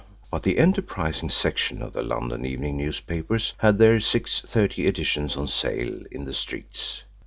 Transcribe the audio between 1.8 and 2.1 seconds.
the